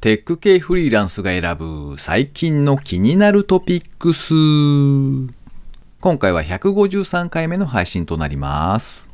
[0.00, 4.32] テック系フリーランスが選ぶ最近の気になるトピックス。
[6.00, 9.10] 今回は153回目の配信となります。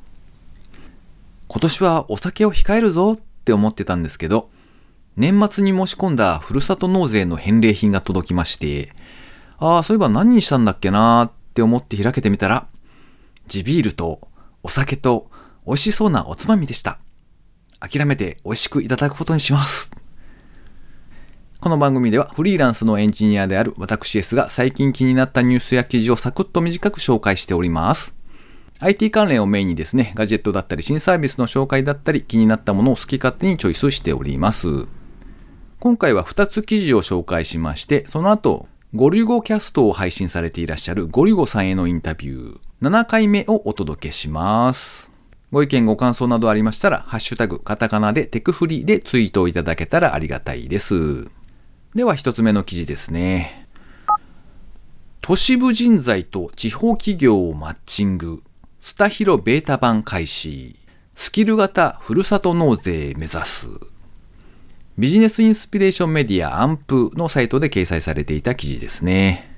[1.48, 4.48] 今年はお酒を控えるぞって思ってたんですけど、
[5.16, 8.92] 年末に申し込んだふるさと納税の返礼品が届きまして、
[9.58, 12.68] ああ、そういえば何にしたんだっけなーって思って開けてみたら、
[13.48, 14.28] 地ビールと
[14.62, 15.32] お酒と
[15.66, 17.00] 美味しそうなおつまみでした。
[17.80, 19.90] 諦めて美味しくいただくことにします。
[21.60, 28.14] この番組ではフリーランスのエンジニアである私 S が最近気になったニュースや記事をサクッと短く紹介しております。
[28.78, 34.86] IT 関連をメインにですね、ガジェットだったり新サービスの紹介だったり気になったものを好き勝手にチョイスしております。
[35.80, 45.10] 今回は2つ記事を紹介しまして、その後、ゴリゴキャストを配信されていらっしゃるゴリゴさんへのインタビュー、7回目をお届けします。
[45.50, 51.30] ご意見ご感想などありましたら、ハッシュタグ、カタカナでテクフリでツイートをいただけたらありがたいです。
[51.94, 53.66] では一つ目の記事ですね。
[55.20, 58.42] 都市部人材と地方企業をマッチング。
[58.80, 60.76] スタヒロベータ版開始。
[61.14, 63.68] スキル型ふるさと納税目指す。
[64.98, 69.56] ビジネスインスピレーションメディアアンプのサイトで掲載されていた記事ですね。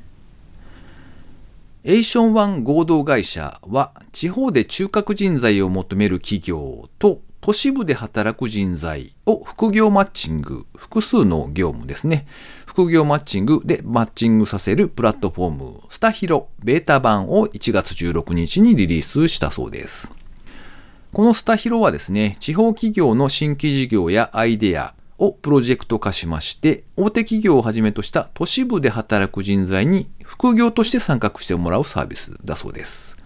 [1.84, 12.26] エーションワン合同会社は地方で中核人材を求める企業と都市部で働く人材を副業マッチング、複数の業務ですね。
[12.66, 20.12] 副業マッチングでマッチングさせるプラットフォーム、スタヒロベータ版を1月16日にリリースしたそうです。
[21.12, 33.16] このスタヒロはですね、地方企業の新規事業やアイデアをプロジェクト化しまして、大手企業をはじめとした都市部で働く人材に副業として参画してもらうサービスだそうです。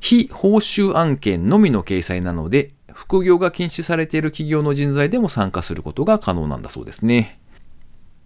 [0.00, 7.38] 非報酬案件のみの掲載なので、副業が禁止されている企業の人材でも参加することが可能なんだそうですね。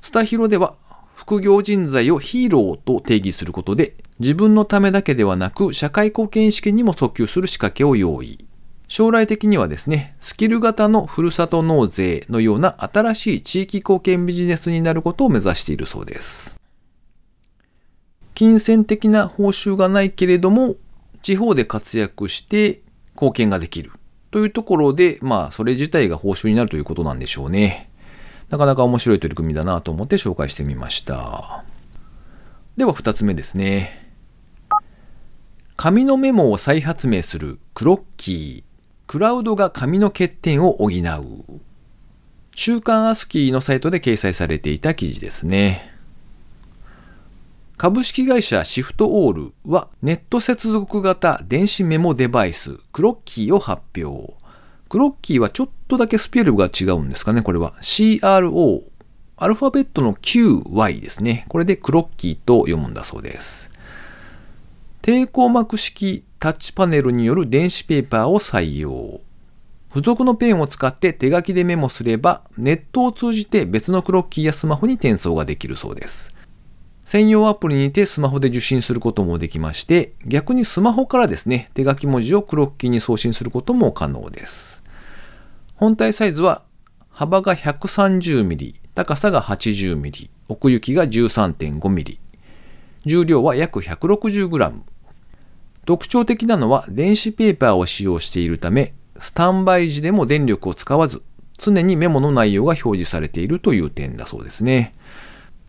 [0.01, 0.77] スタヒロでは、
[1.17, 8.47] 副業人材をヒーローと定義することで、自分のためだけではなく、社会貢献意識にも訴求する仕掛けを用意。
[8.87, 16.61] 将来的にはですね、スキル型のふるさと納税のような新しい地域貢献ビジネスになることを目指しているそうです。
[18.35, 20.77] 金銭的な報酬がないけれども、
[21.23, 22.83] 地方で活躍して
[23.17, 23.91] 貢献ができる
[24.31, 27.91] というところで、まあ、それ自体が報酬になるということなんでしょうね。
[28.49, 31.65] なかなか面白い取り組みだなと思って紹介してみました。
[32.77, 34.11] では、二つ目ですね。
[35.77, 38.71] 紙のメモを再発明するクロッキー。
[39.07, 41.61] クラウドが紙の欠点を補う。
[42.55, 45.95] 週刊アスキーのサイトで掲載されていた記事ですね。
[47.81, 54.35] 株式会社シフトオールはネット接続型電子メモデバイスクロッキーを発表。
[54.91, 58.83] クロッキーはちょっとだけスペルが違うんですかねこれは CRO
[59.39, 61.47] アルファベットの QY ですね。
[61.49, 63.71] これでクロッキーと読むんだそうです。
[65.01, 69.23] 抵抗膜式タッチパネルによる電子ペーパーを採用。
[69.89, 76.37] 付属のペンを使って手書きでメモすれば、ネットを通じて別のクロッキーやスマホに転送ができるそうです。
[77.11, 84.85] 専用アプリにてスマホで受信することもできまして、逆にスマホからですね、手書き文字をクロッキーに送信することも可能です。
[85.75, 86.63] 本体サイズは
[87.11, 92.19] 幅が 130mm、高さが 80mm、奥行きが 13.5mm、
[93.05, 94.73] 重量は約 160g。
[95.87, 101.25] 特徴的なのは電子ペーパーを使用しているため、スタンバイ時でも電力を使わず、
[101.59, 104.95] 常にメモの内容が表示されているという点だそうですね。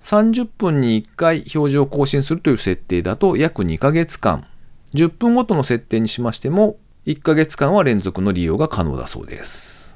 [0.02, 4.46] 30分に1回表示を更新するという設定だと約2ヶ月間、
[4.94, 9.96] 10分ごとの設定にしましても、1ヶ月間は連続の利用が可能だそうです。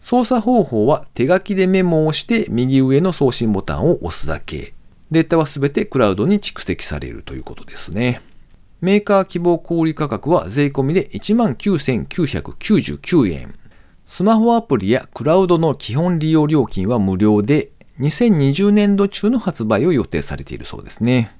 [0.00, 4.74] 操作方法は手書きでメモをして右上の送信ボタンを押すだけ。
[5.10, 8.20] データはすべてクラウドに蓄積されるということですね。
[8.80, 13.54] メーカー希望小売価格は税込みで19,999円。
[14.06, 17.70] スマホアプリやクラウドの基本利用料金は無料で、
[18.00, 21.34] 2020年度中の発売を予定されているそうですね。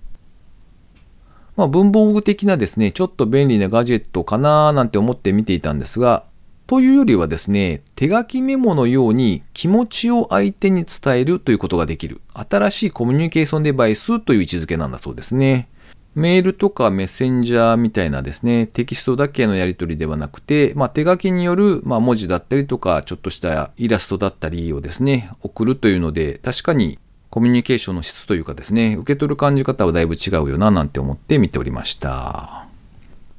[1.56, 6.25] まあ、文房具的なですね、ちょっと便利なガジェットかなーなんて思って見ていたんですが、
[6.67, 15.69] というよりはですね、手書きメモのように気持ちを相手に伝えるということができる新しいコミュニケーションデバイスという位置づけなんだそうですね。
[16.17, 26.99] メールとかメッセンジャーみたいなですね、テキストだけのやり取りではなくて、まあ、手書きによる、まあ、文字だったりとか、ちょっとしたイラストだったりをですね、送るというので、確かに
[27.29, 32.67] コミュニケーションの質というかですね、受け取る感じ方はだいぶ違うよな、なんて思って見ておりました。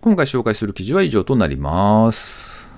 [0.02, 2.76] 今回紹介する記事は以上となります。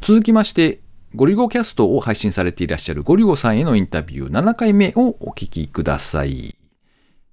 [0.00, 0.80] 続きまして、
[1.14, 6.53] ゴリゴキャストを配信されていらっしゃるゴリゴさんへのインタビュー7回目をお聞きください。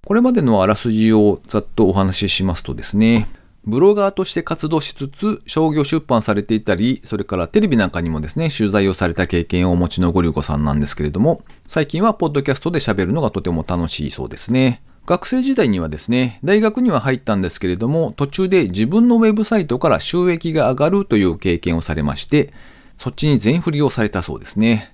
[0.04, 3.28] これまでのあらすじをざっとお話ししますとですね、
[3.64, 14.82] ブロガーとして活動しつつ、商業出版されていたり、それからテレビなんかにもですね、取材をされた経験をお持ちのゴリュゴさんなんですけれども、最近はポッドキャストで喋るのがとても楽しいそうですね。
[15.06, 22.52] 学生時代にはですね、大学には入ったんですけれども、途中で自分のウェブサイトから収益が上がるという経験をされまして、
[22.98, 24.91] そっちに全振りをされたそうですね。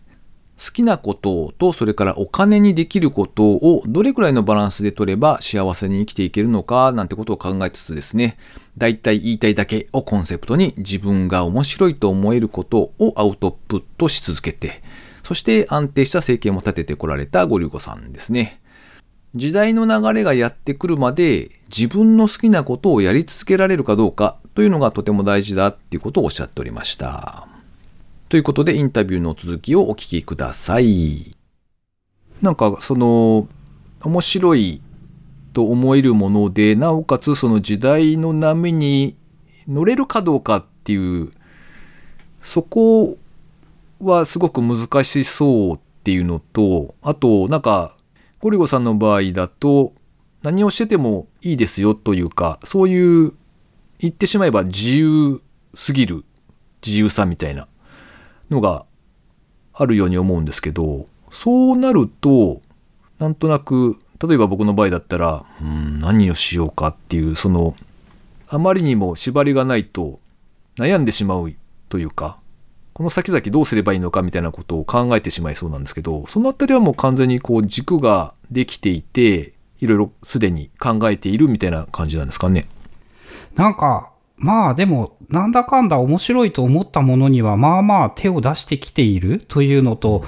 [0.59, 8.37] 好きなことと、それからお金にできることをどれくらいのバランスで取れば幸せに生きていけるのかなんてことを考えつつですね、
[8.77, 14.83] 大体言いたいだけをコンセプトに自分が面白いと思えることをアウトプットし続けて、
[15.23, 18.61] そして安定した生計も立ててこられたゴリュゴさんですね。
[19.35, 27.58] 時代の流れがやってくるまで自分の好きなことをやり続けられるかどうかというのがとても大事だっていうことをおっしゃっておりました。
[28.29, 31.31] ということでインタビューの続きをお聞きください。
[32.43, 33.49] なんかその
[34.05, 34.83] 面白い
[35.55, 39.17] と思えるもので、なおかつその時代の波に
[39.67, 41.31] 乗れるかどうかっていう、
[42.43, 43.17] そこ
[43.99, 47.97] はすごく難しそうっていうのと、あとなんか
[48.41, 49.95] ゴリゴさんの場合だと
[50.43, 53.33] 何をしててもいいですよというか、そういう
[53.99, 55.41] 言ってしまえば自由
[55.75, 56.27] すぎる
[56.87, 57.67] 自由さみたいな
[58.51, 58.85] のが
[59.73, 62.61] あるように思うんですけど、そうなると、
[63.19, 67.77] なんとなく、例えば僕の場合だったら、うん、何をしようかっていう、その、
[68.49, 70.21] あまりにも縛りがないと
[70.79, 71.53] 悩んでしまう
[71.89, 72.39] というか、
[72.95, 82.67] この先々どうすればいいのかみたいなことを考えてしまいそうなんですけど、そのあたりはもう完全にこう軸ができていて、いろいろすでに考えているみたいな感じなんですかね。
[83.55, 90.25] なんか、まあでも、なんだかんだ面白いと思ったものには、まあまあ手を出してきているというのと、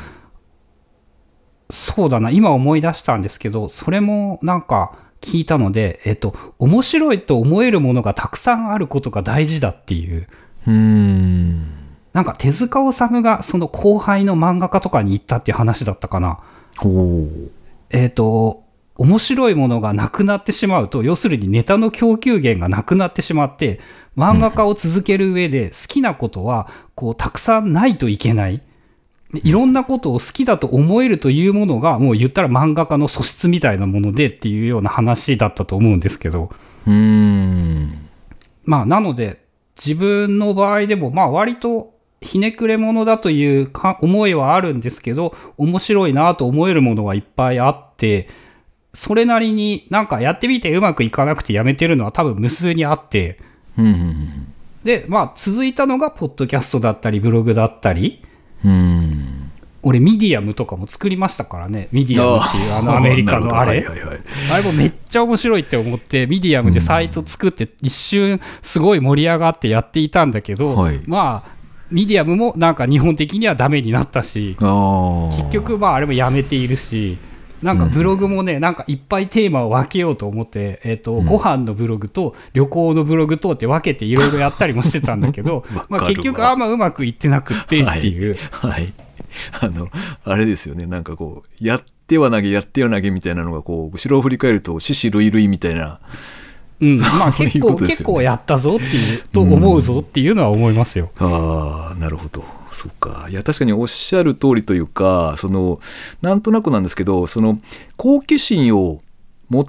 [1.70, 10.26] そうだな、今思い出したんですけど、それもなんか聞いたので、えっと、面白いと思えるものがたくさんあることが大事だっていう。
[10.66, 11.80] うーん。
[12.12, 16.40] なんか手塚治虫がその後輩の漫画家とかに行ったっていう話だったかな。
[17.90, 18.64] えっ、と、
[18.96, 23.80] 面白いものがなくなってしまうと、要するにネタの供給源がなくなってしまって、
[24.16, 28.60] 漫画家を続ける上で好きなことは、こう、たくさんないといけない。
[29.32, 36.50] いろんなことを好きだと思えるというものが、もう言ったら漫画家の素質みたいなものでっていうような話だったと思うんですけど。
[36.86, 38.08] うーん。
[38.64, 39.44] まあ、なので、
[39.76, 43.70] 自分の場合でも、まあ割とひねくれ者だという
[44.02, 48.28] 思いはあるんですけど、面白いなと思えるものはいっぱいあって、
[48.92, 53.38] それなりになんかやってみてうまくいかなくてやめてるのは多分無数にあって、
[54.84, 58.22] で、まあ、続いたのが、ポッドキャストだったり、ブログだったり、
[58.64, 59.50] うん。
[59.82, 63.86] 俺、ミディアムとかも作りましたからね、ミディアムっていう、あのアメリカのあれ。
[64.50, 71.00] あれもめっちゃ面白いって思って、ミディアムでサイト作って、一瞬、すごい盛り上がってやっていたんだけど、はい。
[71.06, 74.56] まあ、ミディアムもなんか日本的にはダメになったし。
[75.38, 77.18] 結局、まあ、あれもやめているし、
[77.62, 88.36] なんかブログもね、なんかいっぱいテーマを分けようと思って、えっ、と、ご飯のブログと旅行のブログとって分けていろいろやったりもしてたんだけど まあ結局あんまうまくいってなくってっていう。
[88.50, 88.70] はい。
[88.72, 88.92] はい。
[89.60, 89.88] あの、
[90.24, 90.86] あれですよね。
[90.86, 96.00] なんかこう、やっては投げ、やっては投げみたいなのが、こう、後ろを振り返ると、獅子類類みたいな。
[96.80, 101.10] うん、まあ結構、ね結構やったぞっていう、と思うぞっていうのは思いますよ。
[101.18, 102.42] ああ、なるほど。
[102.72, 103.26] そっか。
[103.28, 105.80] いや、確かにおっしゃる通りというか、その、
[106.22, 107.58] なんとなくなんですけど、その、
[107.96, 109.00] 好奇心を
[109.48, 109.66] 持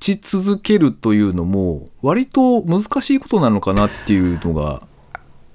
[0.00, 4.82] ち続けるというのも、割と難しいことなのかなっていうのが、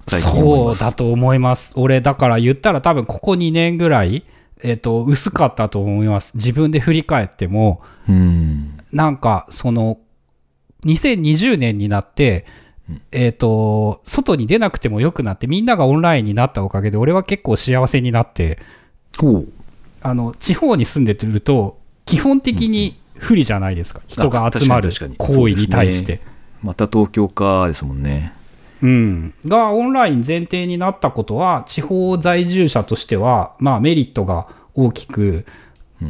[0.08, 0.80] 最近思います。
[0.80, 1.74] そうだと思います。
[1.76, 4.24] 俺、だから言ったら多分ここ2年ぐらい、
[4.64, 6.32] えっ、と、薄かったと思います。
[6.36, 8.78] 自分で振り返っても、うん。
[8.94, 10.00] なんか、その、
[10.86, 12.46] 2020年になって、
[13.12, 18.60] えっ、と、外に出なくてもよくなって、みんながオンラインになったおかげで、俺は結構幸せになって。
[20.02, 24.02] あの、地方に住んでると、基本的に不利じゃないですか。
[24.08, 26.22] 人が集まる行為に対して。
[26.62, 28.34] また東京かですもんね。
[28.82, 29.34] うん。
[29.48, 35.46] が、オンライン前提になったことは、地方在住者としては、まあメリットが大きく、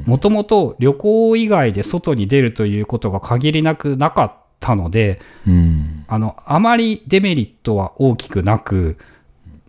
[0.05, 6.05] もともと旅行以外で外に出るということが限りなくなかったので、うん。
[6.07, 8.97] あの、あまりデメリットは大きくなく、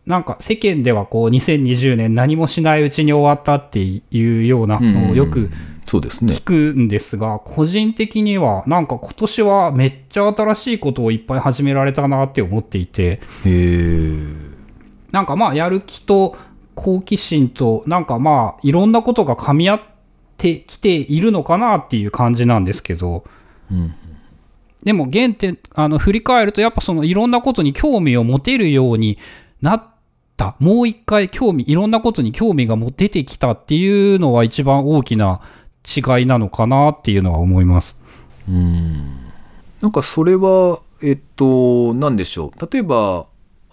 [0.07, 5.51] なんか世間ではこう2020年何もしないうちに終わったっていうようなのをよく
[6.39, 6.45] 聞。
[6.45, 13.21] くんですが、個人的にはなんか今年はめっちゃ新しいことをいっぱい始められたなって思っていて。
[15.13, 16.37] なんかまあやる気と
[16.77, 19.81] 好奇心と、なんかまあ、いろんなことが噛み合っ
[20.37, 23.25] てきているのかなっていう感じなんですけど、
[23.73, 23.95] うん。
[24.87, 29.19] でも原点、あの、振り返ると、やっぱそのいろんなことに興味を持てるように
[29.61, 29.85] なっ
[30.37, 30.55] た。
[30.61, 35.41] もう一回興味、いろんなことに興味が出てきたっていうのは一番大きな
[35.85, 37.99] 違いなのかなっていうのは思います。
[38.49, 39.27] うん
[39.81, 42.69] なんかそれは、えっと、なんでしょう。
[42.73, 43.27] 例えば、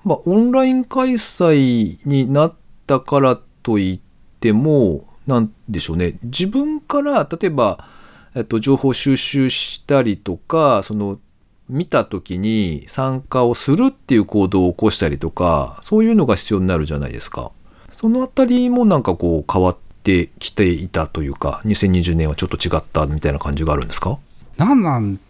[0.03, 2.55] まあ、オンライン開催になっ
[2.87, 6.17] たからといっても、なんでしょうね。
[6.23, 7.87] 自分から、例えば、
[8.35, 11.19] えっと、情報収集したりとか、その、
[11.69, 17.51] 見た時に参加をするっていう行動を起こしたりとか、そういうのが必要になるじゃないですか。
[17.89, 24.19] そのあたりもなんかこう変わってきていたというか、2020年はちょっと違ったみたいな感じがあるんですか？
[24.57, 25.21] なんなんで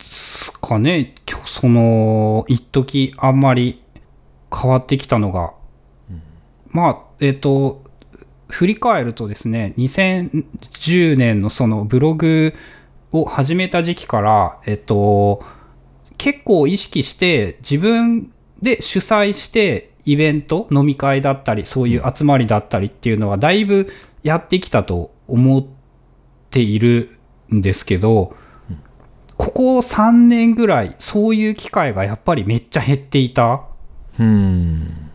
[0.00, 3.82] すかね、今日その、一時あんまり
[4.52, 5.54] 変わってきたのが、
[6.70, 7.82] まあ、えっ、と、
[8.48, 12.54] 振り返るとですね、2010年のそのブログ
[13.12, 15.44] を始めた時期から、えっ、と、
[16.16, 23.88] 結構意識して自分で主催してイベント、飲み会だったり、そういう集まりだったりっていうのはだいぶ
[24.22, 25.66] やってきたと思っ
[26.50, 27.18] ている
[27.54, 28.34] んですけど、
[29.36, 33.62] ここ3年ぐらいそういう機会がやっぱりめっちゃ減っていた。
[34.18, 35.07] うん。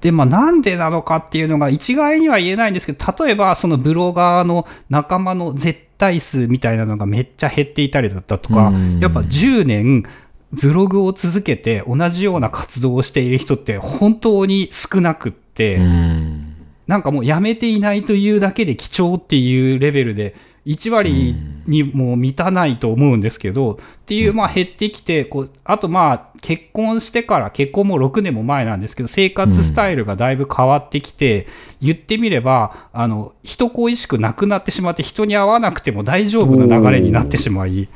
[0.00, 10.04] で、まあなんでなのかっていうのが一概には言えないんですけど、例えばそのブロガーの仲間の絶対数みたいなのがめっちゃ減っていたりだったとかうん、やっぱ10年
[10.52, 16.47] ブログを続けて同じような活動をしている人って本当に少なくって、うん。
[16.88, 20.34] なんかもうやめていないというだけで貴重っていうレベルで、
[20.66, 21.34] 1割
[21.66, 31.46] にも満たないと思うんですけど、っていう、まあ減ってきて、こう、あとまあ結婚してから、結婚も6年も前なんですけど、生活スタイルがだいぶ変わってきて、
[31.80, 37.88] 言ってみれば、あの、人恋しくなくなってしまって、人に会わなくても大丈夫な流れになってしまい、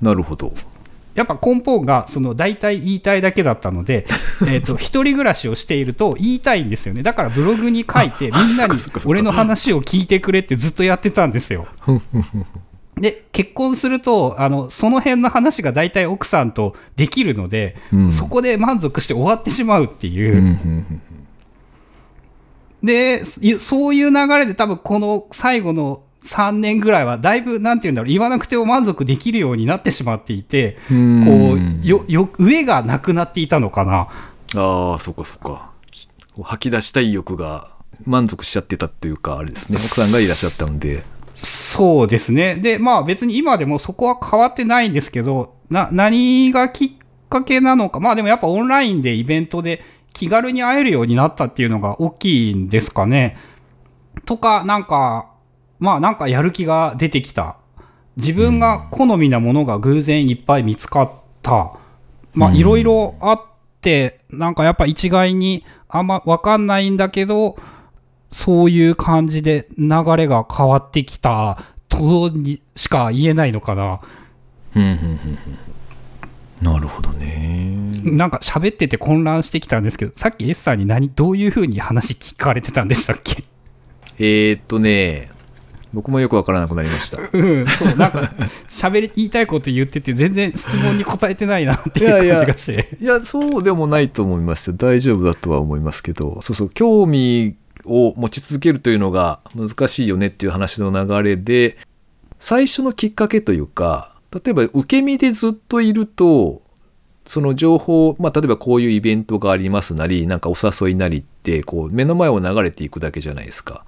[0.00, 0.52] なるほど。
[1.18, 4.06] やっぱ根本がその大体言いたいだけだったので、
[4.46, 7.02] えっと一人暮らしをしていると言いたいんですよね。
[7.02, 11.66] だからブログに書いてみんなに俺の話を聞いてくれってずっとやってたんですよ。
[13.00, 20.36] で、結婚すると、あの、その辺の話が大体奥さんとできるので、うんそこで満足して終わってしまうっていう。
[20.36, 21.00] うんうん
[22.82, 34.08] で、そそういう流れで多分この最後の3年ぐらいはだいぶ、なんて言うんだろう、言わなくても満足できるようになってしまっていて、うんこう、よ、よ、上がなくなっていたのかな。
[34.54, 35.70] ああ、そっかそっか。
[36.42, 37.70] 吐き出したい欲が
[38.04, 39.78] 満足しちゃってたっていうか、あれですね。
[39.78, 41.02] 奥さんがいらっしゃったので。
[41.34, 42.56] そうですね。
[42.56, 46.90] で、まあ別に今でもそこは変わってないんですけど、な、何がきっ
[47.28, 48.00] かけなのか。
[48.00, 49.82] まあでもやっぱオンラインでイベントで
[50.12, 53.36] 気軽に会えるようになったっていうのが大きいんですかね。
[54.24, 55.30] とか、なんか、
[55.78, 57.56] まあなんかやる気が出てきた。
[58.16, 61.10] 自分が好みなものが偶然いっぱい見つかっ
[61.42, 61.72] た。
[62.34, 63.42] まあいろいろあっ
[63.80, 67.56] て、なんかやっぱ一概にあんまわかんないんだけど、
[68.28, 71.58] そういう感じで流れが変わってきた
[71.88, 74.00] とにしか言えないのかな。
[74.74, 75.38] うんうんうんうん
[76.60, 77.76] なるほどね。
[78.02, 83.44] なんか喋ってて混乱してきたんですけど、さっき S さんに何、どういう風に話聞かれてたんでしたっけ？
[84.18, 85.30] えー、っとね、
[85.92, 87.18] 僕もよくわからなくなりました。
[87.32, 88.32] うん、そう、なんか
[88.68, 92.96] 喋り、言いたいこと言ってて全然質問に答えてないなっていういやいや感じがして。
[93.00, 94.76] いや、そうでもないと思いますよ。
[94.76, 101.78] 大丈夫だとは思いますけど、そうそう、興味を持ち続けるというのが難しいよねっていう話の流れで、
[102.38, 106.62] 最初のきっかけというか、例えば受け身でずっといると、
[107.28, 113.84] その情報、まあ、例えばこういうイベントがありますなり、なんかお誘いなりって、こう、目の前を流れていくだけじゃないですか。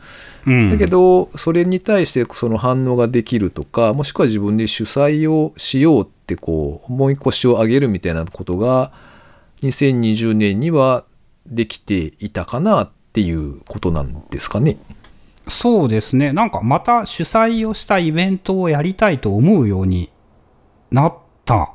[0.47, 8.93] うんだけど、それに対してその反応ができるとか、もしくは自分で主催をしようってこう、思い腰を上げるみたいなことが、
[9.63, 11.05] 2020年には
[11.47, 14.77] できていたかなっていうことなんですかね。
[15.49, 16.35] そうですね。
[16.35, 20.11] なんかまた主催をしたイベントをやりたいと思うように
[20.91, 21.15] なっ
[21.47, 21.73] た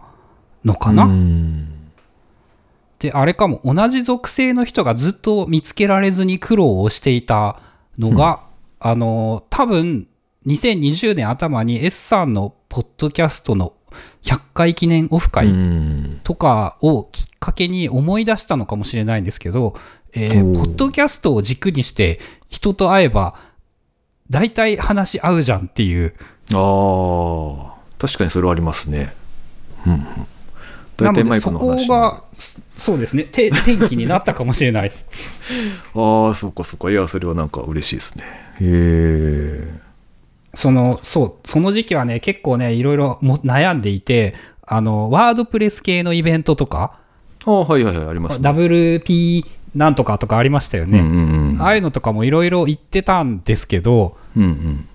[0.65, 1.05] のかな？
[1.05, 1.69] うん。
[2.99, 7.59] で、あれかも、同じ属性の人がずっと見つけられずに苦労をしていた
[7.97, 8.41] のが、
[8.79, 10.07] あの、多分、
[10.47, 13.73] 2020年頭に S さんのポッドキャストの
[14.23, 16.19] 100回記念オフう会ん。
[16.23, 19.75] とかをきっかけに思い出したのかもしれないんですけど、
[20.13, 22.19] えーポッドキャストを軸にして
[22.49, 23.35] 人と会えば、
[24.29, 26.13] 大体話合うじゃんっていう、
[26.53, 29.13] ああ、確かにそれはありますね。
[29.85, 30.01] うんうん、
[30.99, 32.23] なのでそこが
[32.77, 33.23] そうですね。
[33.23, 33.51] 転
[33.89, 35.09] 機 になったかもしれないです。
[35.93, 36.89] ああそっかそっか。
[36.89, 38.23] いやそれはなんか嬉しいですね。
[38.23, 39.73] へえ
[40.53, 44.35] そのそうその時期はね結構ねいろいろも悩んでいて
[44.65, 46.97] あのワードプレス系のイベントとか
[47.45, 48.49] あはいはいはいありますね。
[48.49, 54.87] WP なんとかとかありましたよね、うんうんうん、ああいうのとかもいろいろ言ってたんですけど、うんうん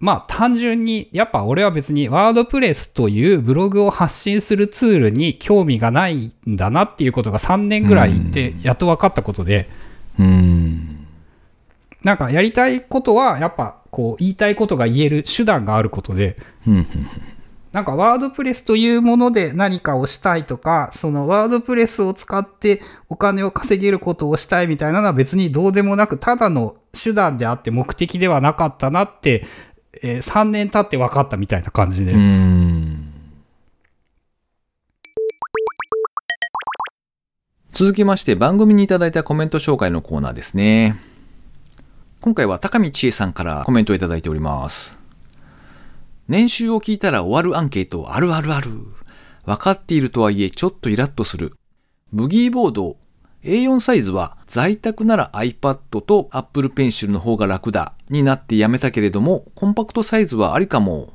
[0.00, 9.68] まあ単純に、やっぱ俺は別にワードプレスというブログを発信するツールに興味がないんだなっていうことが3年ぐらいいってやっと分かったことで、
[10.18, 11.06] うん、
[12.04, 16.36] なんかやりたいことはやっぱこう言いたいことが言える手段があることで、
[17.72, 29.44] なんかワードプレスというもので何かをしたいとか、そのワードプレスを使ってお金を稼げることをしたいみたいなのは別にどうでもなく、ただの手段であって目的ではなかったなって
[30.02, 32.14] えー、3年経って分かったみたいな感じで。
[37.72, 40.96] 続きまして番組にいただいたコメント紹介のコーナーですね。
[42.20, 44.98] 今回は高見千恵さんからコメントをいただいております。
[46.26, 48.70] 年収を聞いたら終わるアンケートあるあるある。
[49.46, 51.54] 分かっているとはいえちょっとイラッとする。
[52.12, 52.96] ブギーボード
[53.44, 61.12] A4 サイズは在宅なら iPad と Apple Pencil の方が楽だになってやめたけれども、コンパクトサイズはありかも。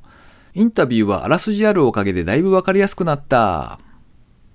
[0.56, 3.80] インタビューはあらすじあるおかげでだいぶわかりやすくなった。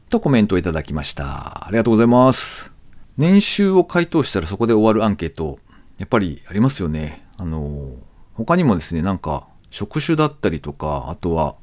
[0.09, 1.67] とコメントをいただきました。
[1.67, 2.73] ありがとうございます。
[3.19, 5.59] 年収を回答したらそこで終わるアンケート、
[5.99, 7.27] やっぱりありますよね。
[7.37, 7.97] あの、
[8.35, 11.57] 他にもですね、なんか、職種だったりとか、あとは、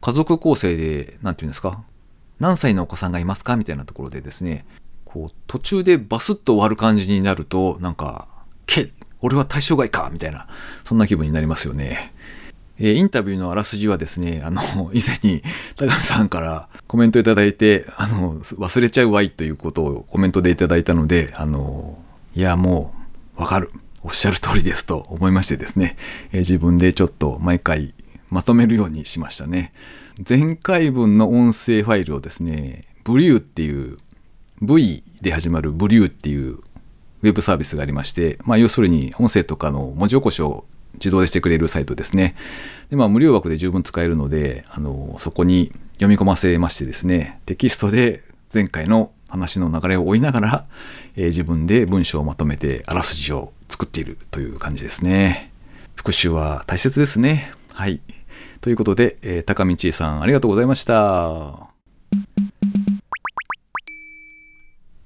[0.00, 1.82] 家族構成で、なんていうんですか、
[2.38, 4.64] 何歳のお子さんがいますかみたいなところでですね、
[5.12, 8.28] こう、途中でバスッと終わる感じになると、なんか、
[8.64, 10.46] け、俺は対象外かみたいな、
[10.84, 12.14] そんな気分になりますよね。
[12.78, 14.62] えー、インタビューのあらすじはですね、あの、
[14.94, 15.42] 以前に
[15.74, 21.98] 高見さんからコメントいただいて、あの、忘れちゃうわいということをコメントでいただいたので、あの、
[22.36, 22.94] いや、も
[23.36, 23.72] う、わかる。
[24.02, 25.96] おっしゃる通りですと思いましてですね、
[26.32, 27.94] えー、自分でちょっと毎回
[28.30, 29.72] まとめるようにしましたね。
[30.26, 33.98] 前回分の音声ファイルをですね、ブリューっていう
[34.62, 42.34] V で始まるブリューっていうウェブサービスがありまして、まあ、要するに音声とかの文字起こしを自動でしてくれるサイトですね。
[42.90, 50.66] で、まあ、無料枠で十分使えるので、あの、そこに読み込ませましてですね、テキストで前回の話の流れを追いながら、
[51.16, 55.52] えー、自分で文章をまとめてあらすじを作っているという感じですね。
[55.94, 57.52] 復習は大切ですね。
[57.72, 58.00] はい。
[58.60, 61.69] ということで、えー、高道さんありがとうございました。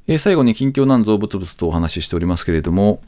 [0.07, 3.01] えー、最後に近況なんぞブツブツとお話ししておりますけれども、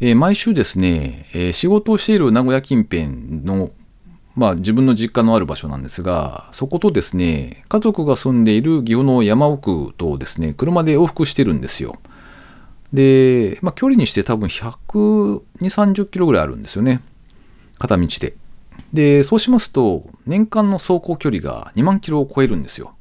[0.00, 3.08] えー、毎週ですね、えー、仕事をしている名古屋近辺
[3.44, 3.70] の、
[4.34, 11.96] まあ自分の実家のある場所なんですが、そことですね、家族が住んでいる岐阜の山奥とですね、車で往復してるんですよ。
[12.94, 17.02] で、まあ距離にして多分120、30キロぐらいあるんですよね。
[17.78, 18.36] 片道で。
[18.94, 22.94] で、そうしますと、年間の走行距離が2万キロを超えるんですよ。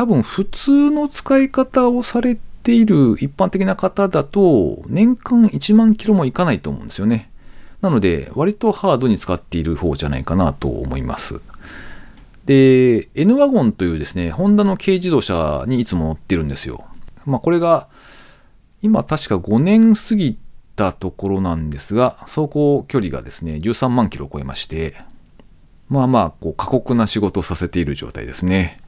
[0.00, 7.30] 多分普通の使い方をされている一般的な方だと年間1万キロもいかないと思うんですよね。
[7.82, 11.42] なので割とハードに使っている方じゃないかなと思います。
[12.46, 16.86] で、N ワゴンというですね、ホンダの軽自動車にいつも乗ってるんですよ。
[17.26, 17.88] まあこれが
[18.80, 20.38] 今確か5年過ぎ
[20.76, 24.94] たところなんですが、走行距離がですね、13万キロを超えまして、
[25.90, 28.80] まあまあ、こう過酷な仕事をさせている状態ですね。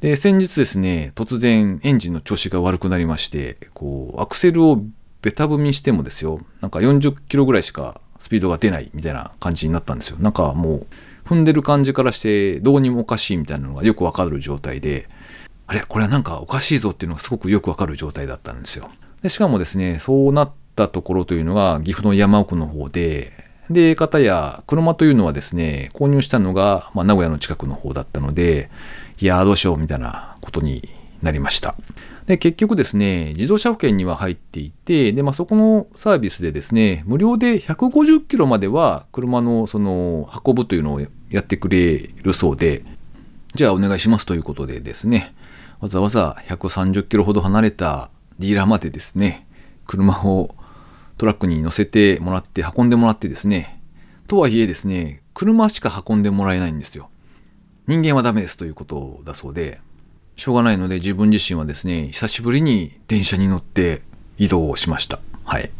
[0.00, 4.82] で、先日ですね、突然エンジンの調子が悪くなりまして、こう、アクセルを
[5.22, 10.18] ベタ踏みしてもですよ、なんか40キロぐらいしかスピードが出ないみたいな感じになったんですよ。
[10.20, 10.86] なんかもう、
[11.26, 15.08] 踏んでる感じからしてどうにもおかしいみたいなのがよくわかる状態で、
[15.66, 18.90] あれこれはなんかおかしいぞっていうのがすごくよくわかる状態だったんですよ。
[19.22, 23.32] で、しかもですね、そうなったところというのが岐阜の山奥の方で、
[23.70, 28.70] で、方や車というのはですね、購入したのが、まあ、名古屋の近くの方だったので、
[29.18, 30.88] いやどうしようみたいなことに
[31.22, 31.74] なりました。
[32.26, 42.82] で、結局ですね、自動車保険には入っていて、で、まあ、そこのサービスでですね、無料で150キロまでは車のその運ぶというのをやってくれるそうで、
[43.54, 45.34] じゃあお願いしますということでですね、
[45.80, 49.46] わざわざ130キロほど離れたディーラーまでですね、
[49.86, 50.54] 車を
[51.16, 53.80] トラックに乗せてもらって運んでもらってですね、
[54.26, 57.08] とはいえですね、車しか運んでもらえないんですよ。
[57.86, 59.80] 人間はダメですということだそうで、
[60.34, 64.02] しょうがないので自分自身はですね、久しぶりに電車に乗って
[64.38, 65.20] 移動をしました。
[65.44, 65.70] はい。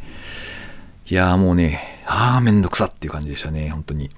[1.08, 4.10] いやーもうね、あーめんどくさっていう感じでしたね、本当に。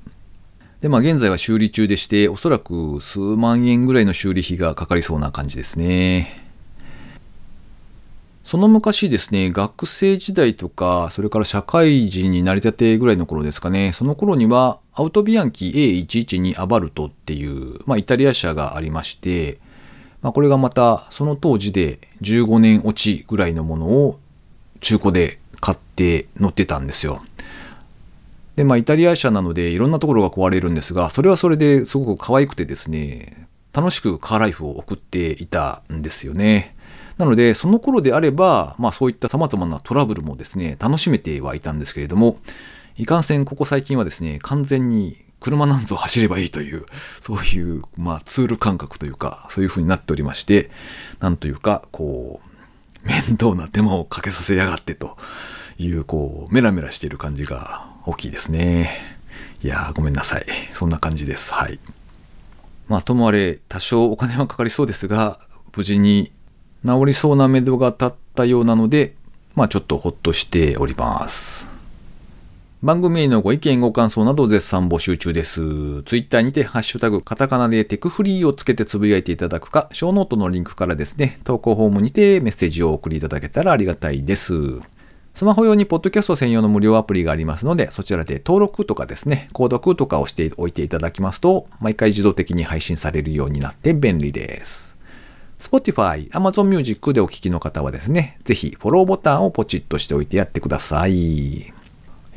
[0.81, 6.45] で、まあ現在は修理中でして、おそらく数万円ぐらいの修理費がかかりそうな感じですね。
[8.45, 19.59] その昔ですね、学生時代とか、それから社会人になりたてぐらいの頃ですかね、その頃には、アウトビアンキ A112 アバルトっていう、まあ、イタリア車がありまして、
[20.23, 24.19] まあ、これがまた、その当時で15年落ちぐらいのものを
[24.81, 27.23] 中古で買って乗ってたんですよ。
[28.57, 36.75] で、まあ、イタリア車なのでいろんなところが壊れるんですが、それはそれですごく可愛くてですね、楽しくカーライフを送っていたんですよね。
[37.19, 42.39] なので、その頃であれば、まあそういった様々なトラブルもですね、楽しめてはいたんですけれども、
[42.99, 46.85] いかんせんここ最近はですね、完全に車なんぞ走ればいいという、
[47.21, 50.69] そういう、まあツール感覚というか、そういう風になっておりまして、
[51.21, 52.41] なんというか、こ
[53.05, 55.17] う、面倒な手間をかけさせやがってと
[55.79, 59.19] いう、こう、メラメラしている感じが大きいですね。
[59.63, 60.47] いやー、ごめんなさい。
[60.73, 61.55] そんな感じです。
[61.55, 61.79] はい。
[62.89, 65.39] まあ、ともあれ、多少お金はかかりそうですが、
[65.77, 66.33] 無事に
[66.85, 69.15] 治りそうな目処が立ったようなので、
[69.55, 71.78] まあ、ちょっとほっとしております。
[72.81, 76.05] 番組へのご意見ご感想など絶賛募集中です。
[76.05, 84.55] ツイッターにてハッシュタグカタカナでテクフリーをつけてつぶやいていただくか、ショーノートのリンクからですね、投稿フォームにてメッセージを送りいただけたらありがたいです。
[85.35, 94.97] スマホ用にポッドキャスト専用の無料アプリがありますので、そちらで登録とかですね、購読とかをしておいていただきますと、毎回自動的に配信されるようになって便利です。
[95.59, 101.73] Spotify、Amazon Music でお聴きの方はですね、ぜひフォローボタンをポチッとしておいてやってください。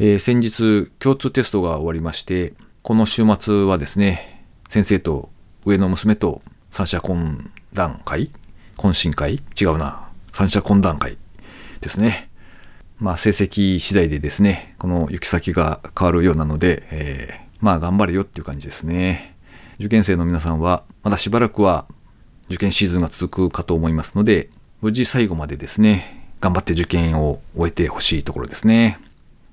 [0.03, 5.29] えー、先日、共通テストが終わりまして、この週末はですね、先生と
[5.63, 8.31] 上の娘と三者懇談会
[8.77, 9.43] 懇親会？
[9.61, 10.09] 違うな。
[10.33, 11.19] 三者懇談会
[11.81, 12.31] ですね。
[12.97, 19.35] まあ成績次第でですね、この行き先が変わるようなので、えー、まあ頑張れよっていう感じですね。
[19.75, 21.85] 受験生の皆さんは、まだしばらくは
[22.49, 24.49] 受験シーズンが続くかと思いますので、
[24.81, 28.97] 無事最後までですね、頑張って受験を終えてほしいところですね。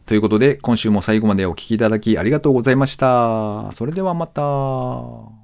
[0.08, 3.70] ということで、今週も最後までお聴きいただきありがとうございました。
[3.72, 5.37] それではまた。